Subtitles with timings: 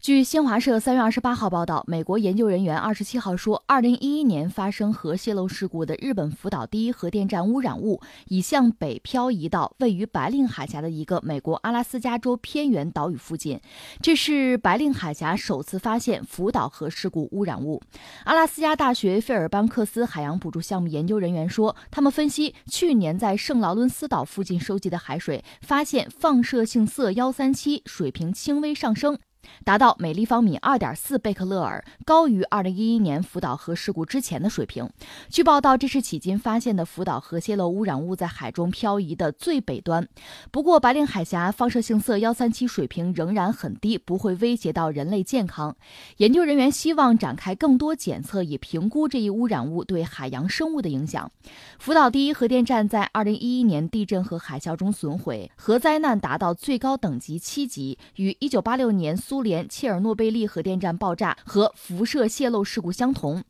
[0.00, 13.60] 据新华社三月二十八号报道，美国研究人员二十七号说，二零一一年发生核泄漏事故的日本福岛第一核电站污染物已向北漂移到位于白令海峡的一个美国阿拉斯加州偏远岛屿附近。
[14.00, 17.82] 这是白令海峡首次发现福岛核事故污染物。
[18.24, 29.18] 阿拉斯加大学费尔班克斯海洋补助项目研究人员说，他们分析去年在圣劳伦斯岛附近收集的海水，发现放射性铯幺三七水平轻微上升。
[29.64, 34.88] 达到每立方米二点四贝克勒尔，高于二零一一年福岛核事故之前的水平。
[35.28, 40.06] 据报道，这是迄今发现的福岛核泄漏污染物在海中漂移的最北端。
[40.50, 45.76] 不过，白令海峡放射性铯幺三七水平仍然很低，不会威胁到人类健康。
[46.18, 51.30] 研究人员希望展开更多检测，以评估这一污染物对海洋生物的影响。
[51.78, 59.42] 福岛第一核电站在二零一一年地震和海啸中损毁，核灾难达到最高等级七级，与一九八六年苏。
[59.42, 63.44] 联切尔诺贝利核电站爆炸和辐射泄漏事故相同，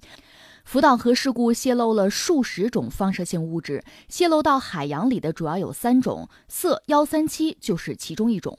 [0.62, 8.58] 福岛核事故泄漏了数十种放射性物质，泄漏到海洋里的主要有三种，铯幺三七就是其中一种。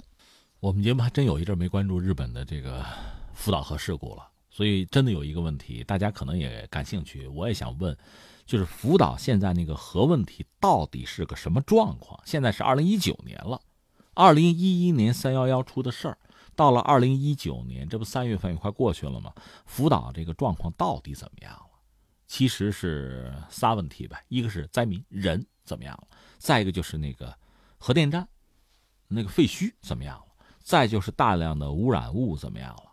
[0.59, 2.83] 我们节目还真有一阵没关注日本的这个
[3.33, 7.95] 福岛核事故了，所以真的有一个问题，大家可能也感兴趣，我也想问，
[8.47, 12.19] 就是福岛现在那个核问题到底是个什么状况？
[12.25, 13.61] 现在是二零一九年了，
[14.15, 16.17] 二零一一年三幺幺出的事儿。
[16.55, 19.33] 到了二零一九年，这不三月份也快过去了吗？
[19.65, 21.79] 福岛这个状况到底怎么样了？
[22.27, 27.37] 其实是仨问题呗，一个是灾民人怎么样了，再一个就是那个
[27.77, 28.27] 核电站
[29.07, 32.83] 那个废墟怎么样了，再就是大量的污染物怎么样了，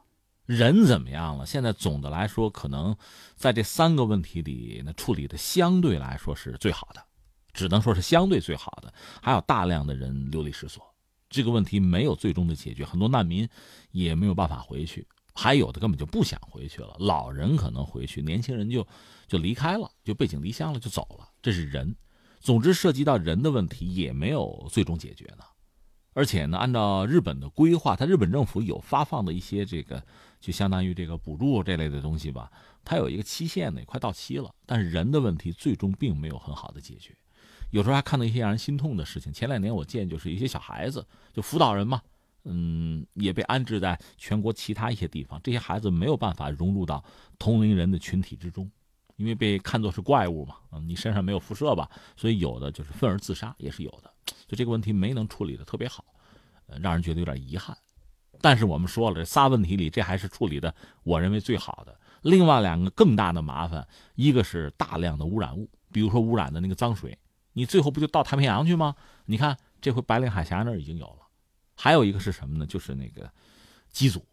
[0.45, 1.47] 人怎么样了？
[1.47, 2.97] 现在总的来说，可能
[3.37, 7.05] 在这三个问题里，那处理的相对来说是最好的，
[7.53, 8.93] 只能说是相对最好的。
[9.22, 10.88] 还有大量的人流离失所。
[11.29, 13.48] 这个问题没有最终的解决，很多难民
[13.91, 16.97] 也没有办法回去，还有的根本就不想回去了。
[16.99, 18.87] 老人可能回去，年轻人就
[19.27, 21.28] 就离开了，就背井离乡了，就走了。
[21.43, 21.94] 这是人，
[22.41, 25.44] 总之涉及到人的问题也没有最终解决呢。
[26.15, 30.03] 而且呢，按照日本的规划，他日本政府有发放的一些这个，
[30.41, 32.50] 就相当于这个补助这类的东西吧，
[32.84, 34.53] 它有一个期限呢，也快到期了。
[34.66, 37.15] 但是人的问题最终并没有很好的解决。
[37.71, 39.33] 有时候还看到一些让人心痛的事情。
[39.33, 42.01] 前两年我见就是一些小孩子，就辅导人嘛，
[42.45, 45.41] 嗯，也被安置在全国其他一些地方。
[45.43, 47.05] 这些孩子没有办法融入到
[47.39, 48.71] 同龄人的群体之中，
[49.17, 54.11] 因为被看作是怪物嘛，嗯，你身上没有辐射吧，所以有的就是愤而自杀，也是有的。
[54.47, 56.05] 就这个问题没能处理的特别好，
[56.81, 57.77] 让人觉得有点遗憾。
[58.41, 61.99] 但是我们说了，这仨问题里，这还是处理的我认为最好的。
[62.23, 67.17] 另外两个更大的麻烦，一个是大量的污染物，比如说污染的那个脏水。
[67.59, 68.95] 你最后不就到太平洋去吗？
[69.25, 71.27] 你看这回白令海峡那儿已经有了，
[71.75, 72.65] 还有一个是什么呢？
[72.65, 73.29] 就是那个
[73.91, 74.25] 机组，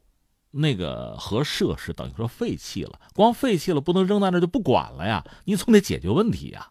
[0.52, 6.69] 那个核设施等于说废弃了，光废弃了不能扔在那就不管了呀，你总得解决问题呀。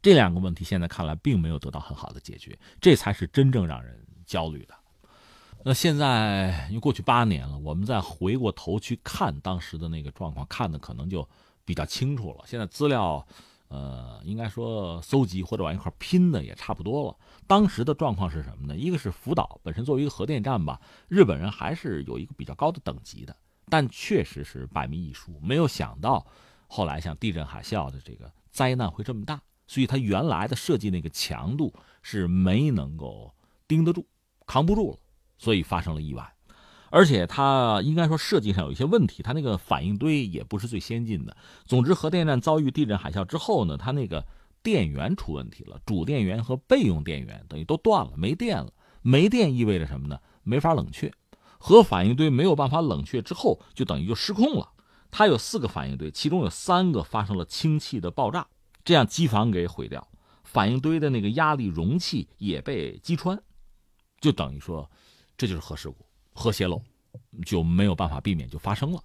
[0.00, 4.74] 这两个问题现在看来并没有得到很好的解决，这才是真正让人焦虑的。
[5.64, 11.28] 那现在因为过去八年了，我们再回过头去看当时的那个状况，看的可能就
[11.64, 12.44] 比较清楚了。
[12.46, 13.26] 现在资料。
[13.68, 17.16] 呃，应该说搜集或者往一块拼的也差不多了。
[17.46, 18.76] 当时的状况是什么呢？
[18.76, 26.26] 一个是福岛本身作为一个核电站吧，日本人还是有一个比较高的等级的，但确实是百密一疏，没有想到
[26.68, 33.34] 后来像地震、海啸的这个灾难会这么大，所以它原来的设计那个强度是没能够
[33.66, 34.06] 盯得住，
[34.46, 34.98] 扛不住了，
[35.38, 36.35] 所以发生了意外。
[36.96, 41.36] 而且它应该说设计上有一些问题，它那个反应堆也不是最先进的。
[41.66, 44.26] 总之，核电站遭遇地震海啸之后呢，它那个
[44.62, 48.72] 电源出问题了，主电源和备用电源等于都断了，没电了。
[49.02, 50.18] 没电意味着什么呢？
[50.42, 51.12] 没法冷却，
[51.58, 54.70] 核反应堆没有办法冷却之后，就等于就失控了。
[55.10, 58.46] 它有四个反应堆，其中有三个发生了氢气的爆炸，
[58.86, 60.08] 这样机房给毁掉，
[60.44, 63.38] 反应堆的那个压力容器也被击穿，
[64.18, 64.90] 就等于说，
[65.36, 66.06] 这就是核事故。
[66.36, 66.80] 核泄漏
[67.44, 69.02] 就没有办法避免，就发生了。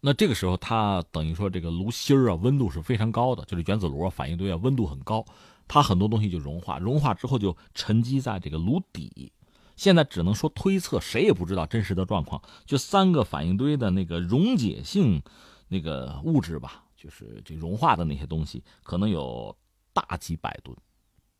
[0.00, 5.24] 那这个时候，它等于说这个炉芯儿啊，温度是非常高的，就是原子炉啊，反应堆啊，温度很高，
[5.66, 9.32] 它很多东西就融化，融化之后就沉积在这个炉底。
[9.76, 12.40] 现在只能说推测，谁也不知道真实的状况。
[12.66, 15.22] 就三个反应堆的那个溶解性
[15.68, 19.56] 那个物质吧，就是这融化的那些东西，可能有
[19.94, 20.76] 大几百吨，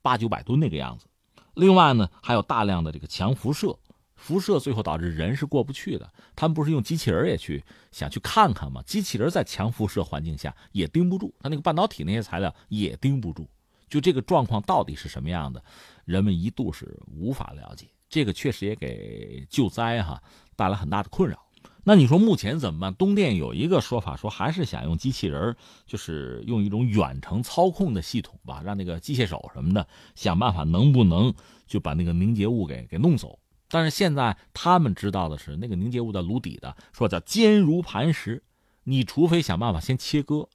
[0.01, 1.07] 八九百吨那个样子。
[1.55, 3.79] 另外呢，还有大量的这个强辐射。
[4.25, 6.11] 辐射最后导致人是过不去的。
[6.35, 7.63] 他们不是用机器人也去
[7.93, 8.83] 想去看看吗？
[8.87, 13.47] 机器人在强辐射环境下也盯不住，它那个半导体那些材料也盯不住。
[13.87, 15.63] 就这个状况到底是什么样的，
[16.07, 17.87] 人们一度是无法了解。
[18.09, 20.23] 这个确实也给救灾哈
[20.57, 21.39] 带来很大的困扰。
[21.87, 22.95] 那你说目前怎么办？
[22.95, 25.55] 东电有一个说法，说还是想用机器人，
[25.85, 31.35] 就是用一种远程操控的系统吧，让那个机械手什么的想办法能不能
[31.67, 33.39] 就把那个凝结物给给弄走。
[33.75, 38.41] 但是现在他们知道的是，那个凝结物在炉底的，说叫坚如磐石，
[38.85, 40.49] 你除非想办法先切割，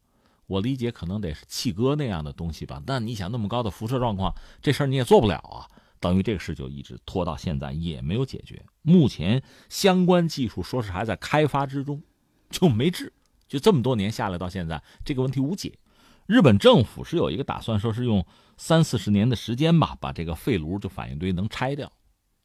[0.47, 2.81] 我理解可能得是气割那样的东西吧。
[2.85, 5.67] 但你想那么高的辐射状况，这事儿你也做不了啊。
[5.99, 8.63] 等于这个事就一直拖到现在也没有解决。
[8.83, 12.01] 目前相关技术说是还在开发之中，
[12.49, 13.11] 就没治。
[13.49, 15.77] 就这么多年下来，到现在这个问题无解。
[16.25, 18.25] 日本政府是有一个打算，说是用
[18.55, 21.91] 三四十年的时间吧，把这个废炉就反应堆能拆掉。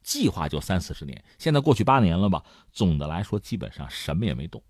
[0.05, 2.43] 计划就三四十年，现在过去八年了吧？
[2.71, 4.61] 总的来说，基本上什么也没动，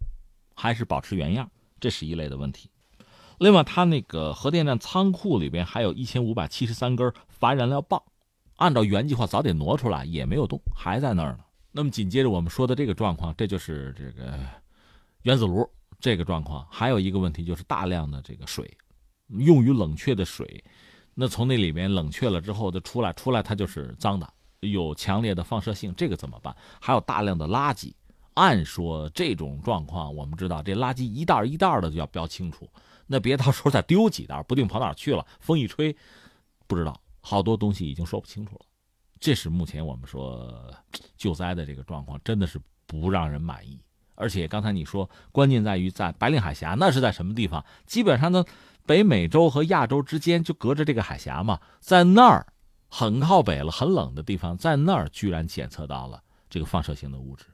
[0.56, 1.52] 还是保持原样。
[1.78, 2.70] 这是一类的问题。
[3.40, 8.02] 另外，它那个核电站仓库里边还有一千五百七十三根乏燃料棒。
[8.56, 11.40] 按照原计划早点挪出来，也没有动，还在那儿呢。
[11.74, 14.40] 那么紧接着我们说的这个状况，这就是这个
[15.24, 16.66] 原子炉这个状况。
[16.72, 18.66] 还有一个问题就是大量的这个水，
[19.28, 20.64] 用于冷却的水，
[21.14, 26.56] 那从那里面冷却了之后就出来，出来它就是脏的，有强烈的放射性，这个怎么办？
[26.80, 27.94] 还有大量的垃圾。
[28.36, 32.70] 按说这种状况，我们知道这垃圾一袋一袋的就要标清楚，
[33.08, 35.96] 那别到时候再丢几袋，不定跑哪去了，风一吹，
[36.68, 37.00] 不知道。
[37.22, 38.66] 好多东西已经说不清楚了，
[39.22, 40.54] 这是目前我们说
[41.16, 43.80] 救灾的这个状况，真的是不让人满意。
[44.16, 47.66] 而且刚才你说，关键在于在白令海峡，那是在什么地方？
[47.86, 48.44] 基本上呢，
[48.86, 52.46] 北美洲和亚洲之间就隔着这个海峡嘛，在那儿
[52.90, 57.46] 很靠北了，很冷的地方，在那儿居然检测到了这个放射性的物质，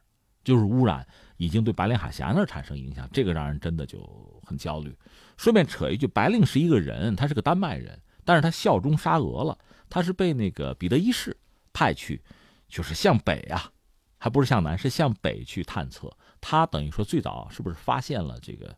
[0.43, 1.07] 就是污染
[1.37, 3.99] 已经对白令海峡那儿产生影响，这个让人真的就
[4.43, 4.95] 很焦虑。
[5.37, 7.99] 顺便扯一句，白令是一个人，他是个丹麦人。
[8.23, 9.57] 但是他效忠沙俄了，
[9.89, 11.35] 他是被那个彼得一世
[11.73, 12.21] 派去，
[12.69, 13.71] 就是向北啊，
[14.19, 16.07] 还不是向南，是向北去探测。
[16.39, 18.77] 他等于说最早是不是发现了这个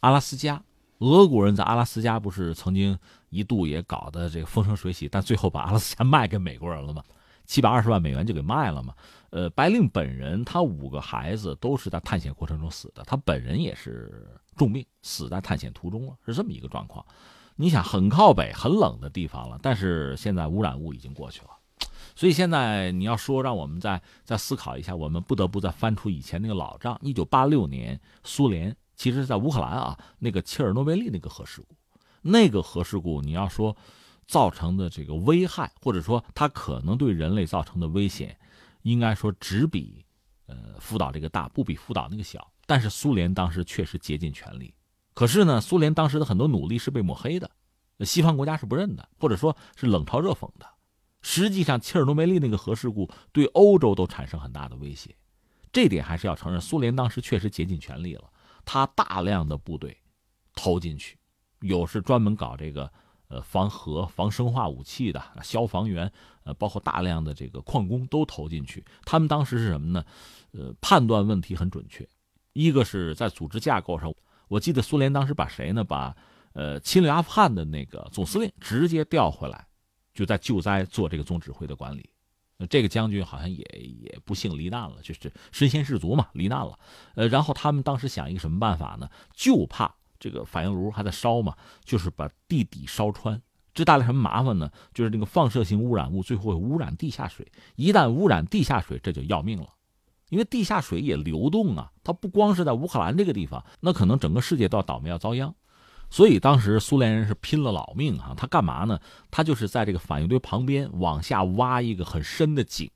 [0.00, 0.62] 阿拉斯加？
[1.00, 2.98] 俄国人在阿拉斯加不是曾经
[3.32, 7.02] 一度也搞得这个风生水起，但最后把阿拉斯加卖给美国人了嘛？
[7.44, 8.94] 七百二十万美元就给卖了嘛。
[9.30, 17.04] 呃，白令本人他五个孩子都是在探险过程中死的，他本人也是重病死在探险途中了，是这么一个状况。
[17.56, 21.50] 你想很靠北、很冷的地方了，但是现在污染物已经过去了，
[22.14, 26.98] 所以现在你要说让我们再再思考一下，我们不得不再翻出以前那个老账。
[27.02, 31.74] 一九八六年，苏联其实是在乌克兰啊，那个切尔诺贝利那个核事故，
[32.22, 33.76] 那个核事故你要说
[34.26, 38.38] 造成的这个危害，或者说它可能对人类造成的危险，
[38.82, 40.04] 应该说只比
[40.46, 42.50] 呃福岛这个大，不比福岛那个小。
[42.64, 44.72] 但是苏联当时确实竭尽全力。
[45.14, 47.50] 可是呢，苏联当时的很多努力是被抹黑的，
[48.00, 50.66] 西方国家是不认的，或者说是冷嘲热讽的。
[51.20, 55.14] 实际上，切尔诺贝利那个核事故对欧洲都产生很大的威胁，
[55.70, 56.60] 这点还是要承认。
[56.60, 58.24] 苏联当时确实竭尽全力了，
[58.64, 59.96] 他大量的部队
[60.54, 61.18] 投进去，
[61.62, 62.92] 有是专门搞这个
[63.28, 66.12] 呃防核、防生化武器的消防员，
[66.44, 68.84] 呃，包括大量的这个矿工都投进去。
[69.04, 70.04] 他们当时是什么呢？
[70.52, 72.06] 呃，判断问题很准确，
[72.52, 74.12] 一个是在组织架构上。
[74.48, 75.82] 我记得苏联当时把谁呢？
[75.82, 76.14] 把，
[76.52, 79.66] 呃，侵略阿富汗的那个总司令直接调回来，
[80.12, 82.10] 就在救灾做这个总指挥的管理。
[82.70, 83.64] 这个将军好像也
[84.02, 86.78] 也不幸罹难了，就是身先士卒嘛，罹难了。
[87.14, 89.10] 呃，然后他们当时想一个什么办法呢？
[89.34, 93.42] 就怕这个反应炉还在烧嘛，就是把地底烧穿。
[93.74, 94.70] 这带来什么麻烦呢？
[94.94, 99.66] 就是那个放射性污染物最后会污染地下水，一旦污染地下水，这就要命了。
[100.28, 105.52] 因为地下水也流动啊，它不光是在乌克兰这个地方，那可能整个世界都要倒霉要遭殃，
[106.08, 108.32] 所以当时苏联人是拼了老命啊！
[108.36, 109.00] 他干嘛呢？
[109.30, 112.90] 他就是在这个反应堆旁边往下挖一个很深的井。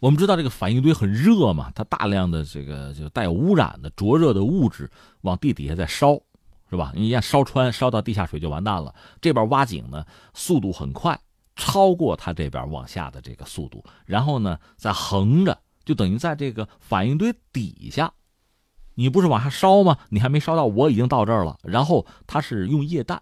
[0.00, 4.90] 我们知道这个反应堆很热嘛，它大量的这个就带有污染的灼热的物质
[5.20, 6.18] 往地底下在烧，
[6.70, 6.92] 是吧？
[6.96, 8.94] 你一烧穿，烧到地下水就完蛋了。
[9.20, 11.20] 这边挖井呢，速度很快，
[11.54, 15.56] 超过它这边往下的这个速度，然后呢再横着。
[15.84, 18.12] 就等于在这个反应堆底下，
[18.94, 19.98] 你不是往下烧吗？
[20.08, 21.58] 你还没烧到，我已经到这儿了。
[21.62, 23.20] 然后他是用液氮，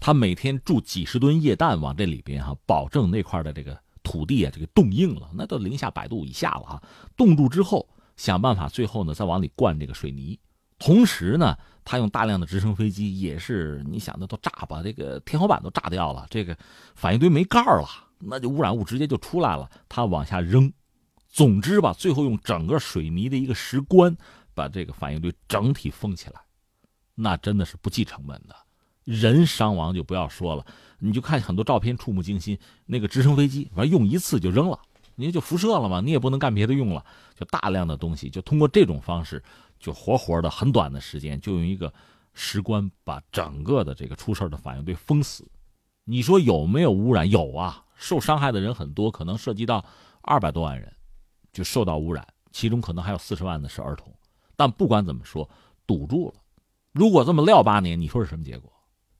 [0.00, 6.82] 他每天注几十吨液氮往这里边哈，保证那块的这个土地啊，这个冻硬了，那都零下百度以下了哈。
[7.16, 10.38] 冻住之后，想办法最后呢再往里灌这个水泥。
[10.78, 16.56] 同时呢，他用大量的直升飞机，也是你想的都炸把这个天花板都炸掉了，这个
[16.94, 19.70] 反应堆没盖了，那就污染物直接就出来了。
[19.88, 20.72] 他往下扔。
[21.28, 24.16] 总之吧，最后用整个水泥的一个石棺
[24.54, 26.40] 把这个反应堆整体封起来，
[27.16, 28.54] 那真的是不计成本的，
[29.04, 30.64] 人伤亡就不要说了。
[31.04, 32.58] 你就看很多照片，触目惊心。
[32.86, 34.78] 那个直升飞机，反正用一次就扔了，
[35.16, 37.04] 你就辐射了嘛，你也不能干别的用了，
[37.38, 39.42] 就大量的东西就通过这种方式，
[39.78, 41.92] 就活活的很短的时间，就用一个
[42.32, 45.46] 石棺把整个的这个出事的反应堆封死。
[46.04, 47.28] 你说有没有污染？
[47.30, 49.84] 有啊，受伤害的人很多，可能涉及到
[50.22, 50.90] 二百多万人
[51.52, 54.10] 就受到污染，其中可能还有四十万的是儿童。
[54.56, 55.48] 但不管怎么说，
[55.86, 56.34] 堵住了。
[56.92, 58.72] 如果这么撂八年，你说是什么结果？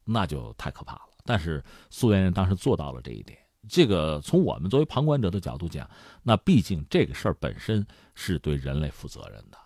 [0.05, 1.14] 那就太可怕了。
[1.25, 3.39] 但是苏联人当时做到了这一点。
[3.67, 5.89] 这个从我们作为旁观者的角度讲，
[6.23, 9.59] 那毕竟这个事儿本身是对人类负责任的。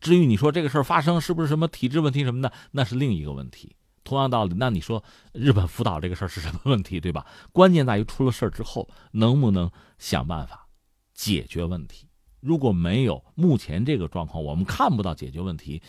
[0.00, 3.74] 至于你说这个事儿发生是不是什么体制问题什么的，那是另一个问题。
[4.04, 7.26] 同样道理，那你说日本福岛这个事儿是什么问题，对吧？
[7.52, 10.68] 关键在于出了事儿之后能不能想办法
[11.14, 12.06] 解决问题。
[12.40, 15.82] 如果没有目前这个状况，我们看不到解决问题。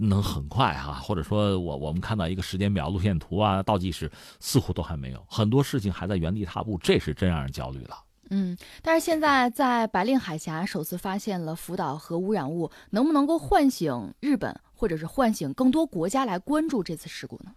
[0.00, 7.98] 能很快哈，或者说我我们看到一个时间表、路线图啊、倒计时，似乎都还没有，很多事情还在原地踏步，这是真让人焦虑了。
[8.30, 17.52] 嗯，但是现在在白令海峡首次发现了福岛核污染物，能不能够唤醒日本，或者是唤醒更多国家来关注这次事故呢？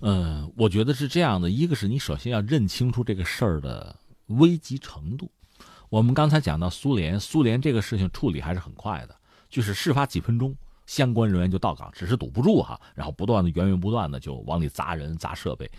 [0.00, 3.94] 嗯，我觉得是这样的，一个是你首先要认清楚这个事儿的
[4.26, 5.30] 危急程度。
[5.90, 9.14] 我们刚才讲到苏联，苏联这个事情处理还是很快的，
[9.50, 10.56] 就是事发几分钟。
[10.92, 15.70] 相关人员就到岗，只是堵不住哈，然后不断的源源不断的就往里砸人、砸设备。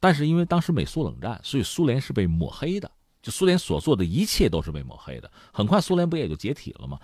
[0.00, 2.90] 但是因为当时美苏冷战，所以苏联是被抹黑的，
[3.22, 5.30] 就苏联所做的一切都是被抹黑的。
[5.52, 6.98] 很快苏联不也就解体了吗？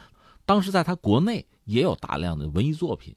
[0.44, 3.14] 当时在他国内也有大量的文艺作品，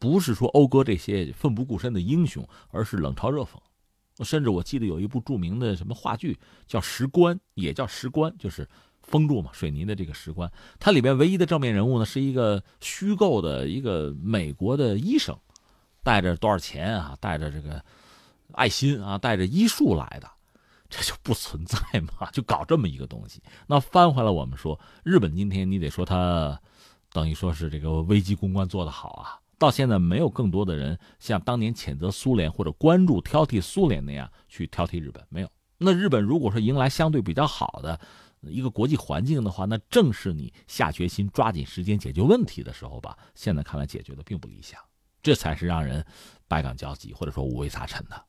[0.00, 4.24] 不是说讴歌这些奋不顾身的英雄，而是冷嘲热讽。
[4.24, 8.68] 甚至我记得有一部著名的什么话剧叫《石棺》，也叫《石棺》，就是。
[9.08, 15.34] 封住嘛，水泥的这个石棺，它里边唯一的正面人物呢，是一个虚构的一个美国的医生，
[16.02, 17.82] 带着多少钱啊，带着这个
[18.52, 20.30] 爱心啊，带着医术来的，
[20.90, 23.42] 这就不存在嘛，就搞这么一个东西。
[23.66, 26.60] 那翻回来，我们说日本今天，你得说他
[27.10, 35.48] 等于说是这个危机公关做得好啊，到现在没有更多的人像当年谴责苏联或者关注挑剔苏联那样去挑剔日本，没有。
[35.78, 37.98] 那日本如果说迎来相对比较好的。
[38.42, 43.16] 一个国际环境的话，那正是你下决心抓紧时间解决问题的时候吧。
[43.34, 44.80] 现在看来解决的并不理想，
[45.22, 46.04] 这才是让人
[46.46, 48.27] 百感交集或者说五味杂陈的。